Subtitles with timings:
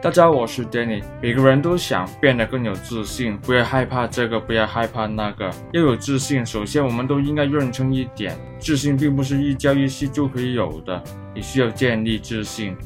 [0.00, 1.02] 大家好，我是 Danny。
[1.20, 5.50] 每个人都想变得更有自信，不要害怕这个，不要害怕那个。
[5.72, 11.02] 要有自信，首先我们都应该认清一点：自信并不是一朝一夕就可以有的，
[11.34, 12.76] 你需要建立自信。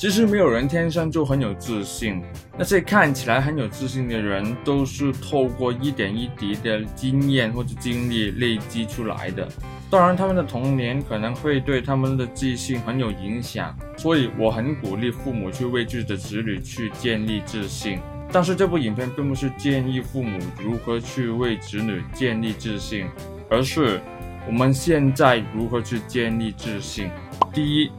[0.00, 2.22] 其实没有人天生就很有自信，
[2.56, 9.46] 那些看起来很有自信的人，都是透过一点一滴的经验或者经历累积出来的。
[9.90, 17.98] 当然，他们的童年可能会对他们的自信很有影响，所以我很鼓励父母去为自己的子女去建立自信。
[18.32, 23.04] 但是这部影片并不是建议父母如何去为子女建立自信，
[23.50, 24.00] 而是
[24.46, 27.10] 我们现在如何去建立自信。
[27.52, 27.90] 第一。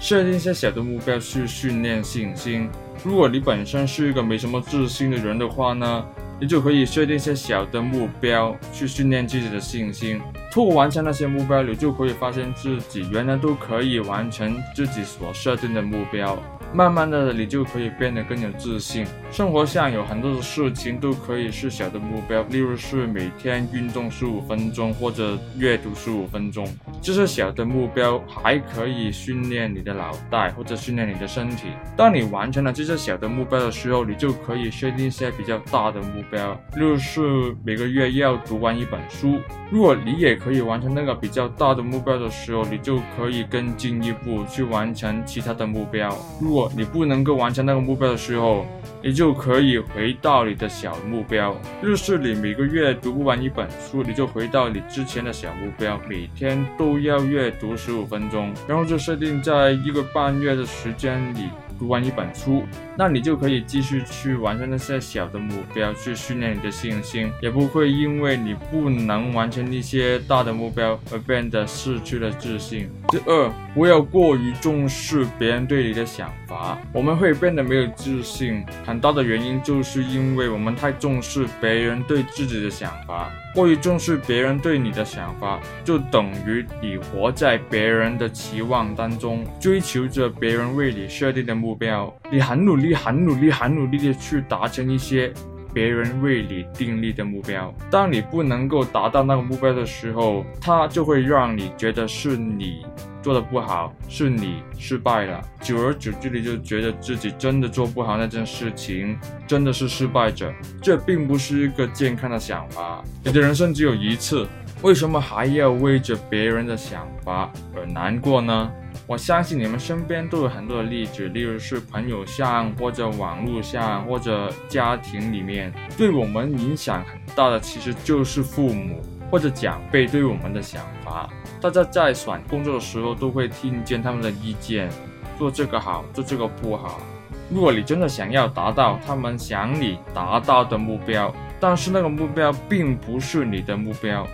[0.00, 2.70] 设定一些小的目标去训练信心。
[3.04, 6.04] 如果你本身是一个没什么自信的人的话呢，
[6.40, 10.18] 你就可以设定一些小的目标去训练自己的信心。
[10.50, 16.36] 通过完成那些目标，你就可以发现自己原来都可以完成自己所设定的目标。
[16.72, 19.04] 慢慢的，你就可以变得更有自信。
[19.32, 26.64] 生活上有很多的事情都可以是小的目标，例如是每天运动十五分钟，或者阅读十五分钟。
[27.02, 31.68] 这些小的目标还可以训练你的脑袋，或者训练你的身体。
[31.96, 37.20] 当你完成了这些小的目标的时候，你就可以设定一些比较大的目标，例如是
[37.64, 39.40] 每个月要读完一本书。
[39.72, 46.16] 如果你也可以完成那个比较大的目标的时候，你就可以更进一步去完成其他的目标。
[46.40, 48.64] 如果你不能够完成那个目标的时候，
[49.02, 51.56] 你就可以回到你的小目标。
[51.82, 61.48] 日式你每个月读不完一本书，你就回到你之前的小目标，每天都要阅读十五分钟，然后就设定在一个半月的时间里。
[61.80, 62.62] 读完一本书，
[62.94, 72.90] 那你就可以继续去完成那些小的目标，去训练你的信心，也不会因为你不能完成一些大的目标而变得失去了自信。
[73.10, 76.78] 第二，不要过于重视别人对你的想法。
[76.92, 83.28] 我们会变得没有自信，很大的原因就是因为我们太重视别人对自己的想法。
[83.52, 92.14] 过于重视别人对你的想法，就等于你活在别人的期望当中，追求着别人为你设定的目标。
[92.30, 95.32] 你很努力、很努力、很努力地去达成一些
[95.72, 97.74] 别人为你订立的目标。
[97.90, 102.84] 当你不能够达到那个目标的时候，它就会让你觉得是你。
[103.22, 105.42] 做的不好，是你失败了。
[105.60, 109.14] 久而久之，你就觉得自己真的做不好那件事情，
[109.46, 110.50] 真的是失败者。
[110.80, 113.04] 这并不是一个健康的想法。
[113.22, 114.48] 你的人生只有一次，
[114.82, 118.72] 为什么还要为着别人的想法而难过呢？
[119.06, 129.00] 我相信你们身边都有很多的例子，例如是朋友上，或者网络上，或者家庭里面，对我们影响很大的，其实就是父母。
[129.30, 131.30] 或者长辈对我们的想法，
[131.60, 134.90] 大家在选工作的时候都会听见他们的意见，
[135.38, 137.00] 做这个好，做这个不好。
[137.48, 144.26] 如果你真的想要达到他们想你达到的目标，但是那个目标并不是你的目标，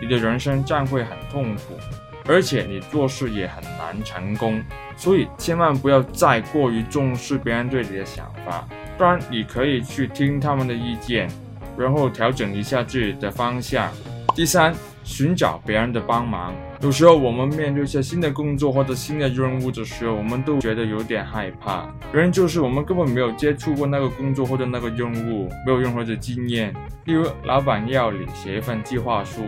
[0.00, 1.78] 你的人生将会很痛苦，
[2.26, 4.62] 而且你做事也很难成功。
[4.96, 8.66] 所以千万不要再过于重视别人对你的想法，
[8.96, 11.28] 当然你可以去听他们的意见。
[11.76, 13.88] 然后调整一下自己的方向。
[14.34, 16.52] 第三，寻找别人的帮忙。
[16.80, 21.88] 有时候我们面对一些新的工作或者新的任务的时候，我们都觉得有点害怕。
[22.12, 26.74] 原因就是我们根本没有接触过那个工作或者那个任务，没有任何的经验。
[27.04, 29.42] 例如，老板要你写一份计划书。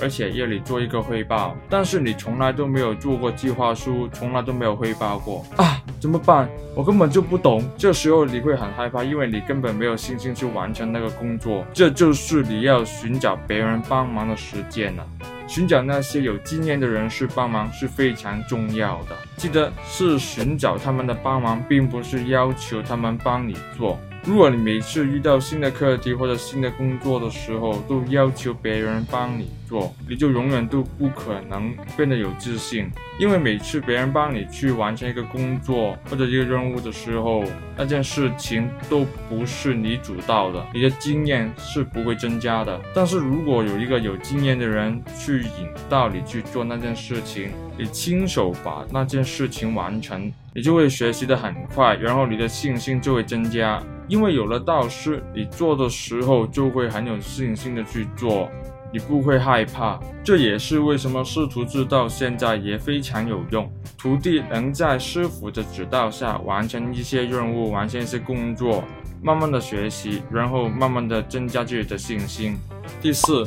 [0.00, 6.48] 而且要你做一个汇报，但是你从来都没有做过计划书，从来都没有汇报过啊，怎么办？
[6.74, 7.62] 我根本就不懂。
[7.76, 11.64] 这时候你会很害怕，因为你根本没有信心去完成那个工作。
[11.72, 15.06] 这就是你要寻找别人帮忙的时间了。
[15.46, 19.16] 寻找那些有经验的人士帮忙是非常重要的。
[19.36, 23.98] 记得是寻找他们的帮忙，并不是要求他们帮你做。
[24.26, 32.90] 如果你每次遇到新的课题或者新的工作的时候，都要求别人帮你做，你就永远都不可能变得有自信。
[33.18, 37.44] 因为每次别人帮你去完成一个工作或者一个任务的时候，
[37.76, 42.80] 那件事情都不是你主导的，你的经验是不会增加的。
[42.94, 53.82] 但是如果有一个有经验的人去引导你去做那件事情，你亲手把那件事情完成，你就会学习得很快，然后你的信心就会增加。
[54.08, 58.50] 因为有了导师，你做的时候就会很有信心的去做，
[58.92, 59.98] 你不会害怕。
[60.22, 63.70] 这也是为什么师徒制到现在也非常有用。
[63.96, 68.84] 徒弟能在师傅的指导下完成一些任务，完成一些工作，
[69.22, 72.58] 慢慢的学习，然后慢慢的增加自己的信心。
[73.00, 73.46] 第四，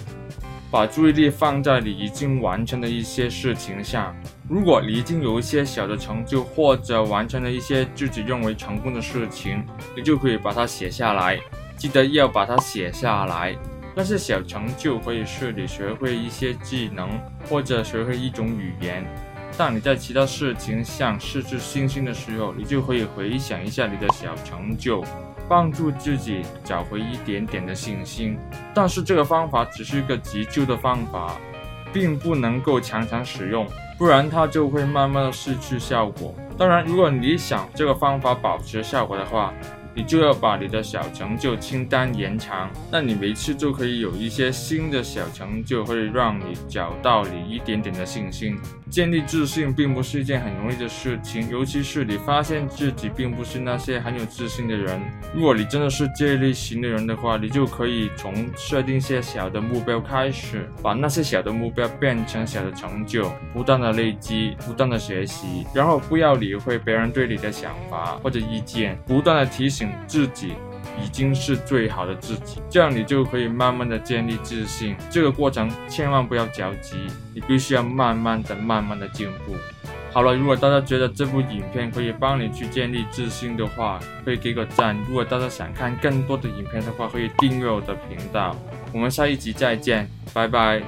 [0.70, 4.16] 把注意力放在你已经完成的一些事情上。
[4.50, 9.64] 如果你已经有一些小的成就，或者完成了一些自己认为成功的事情，
[9.96, 11.40] 你就可以把它写下来。
[11.78, 13.56] 记得要把它写下来。
[13.96, 17.10] 那些小成就可以是你学会一些技能，
[17.50, 19.06] 或者学会一种语言。
[19.58, 25.04] 当你在其他事情上失去信心的时候，你就可以回想一下你的小成就。
[25.48, 28.38] 帮助自己找回一点点的信心，
[28.74, 31.38] 但是这个方法只是一个急救的方法，
[31.94, 33.66] 并不能够常常使用，
[33.98, 36.36] 不然它就会慢慢的失去效果。
[36.58, 39.54] 当然，如果你想这个方法保持效果的话，
[39.94, 48.58] 你就要把你的小成就清单延长，那你每次就可以有一些新的小成就，会让你找到你一点点的信心。
[48.90, 55.02] 建立自信并不是一件很容易的事情，尤其是你发现自己并不是那些很有自信的人。
[55.34, 69.90] 如果你真的是这类型的人的话，你就可以从设定一些小的目标开始，把那些小的目标变成小的成就，不断的累积，不断的学习，然后不要理会别人对你的想法或者意见，不断的提醒。
[70.08, 70.54] 自己
[71.04, 74.96] 已经是最好的自己，这样你就可以慢慢的建立自信。
[75.10, 76.96] 这个过程千万不要着急，
[77.34, 79.56] 你必须要慢慢的、慢慢的进步。
[80.14, 84.98] 好了，如果大家觉得这部影片可以帮你去建立自信的话，可以给个赞。
[85.08, 88.56] 如果大家想看更多的影片的话，可以订阅我的频道。
[88.92, 90.82] 我们下一集再见，拜拜。